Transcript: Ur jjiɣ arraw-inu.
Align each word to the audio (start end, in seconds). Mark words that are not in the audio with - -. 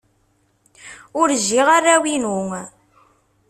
Ur 1.19 1.29
jjiɣ 1.41 1.67
arraw-inu. 1.77 2.37